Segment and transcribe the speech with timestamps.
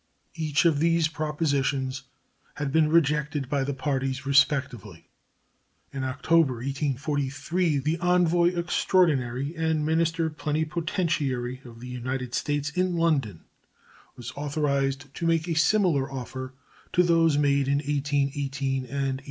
[0.33, 2.05] Each of these propositions
[2.55, 5.09] had been rejected by the parties respectively.
[5.93, 13.41] In October, 1843, the envoy extraordinary and minister plenipotentiary of the United States in London
[14.15, 16.55] was authorized to make a similar offer
[16.93, 19.19] to those made in 1818 and 1826.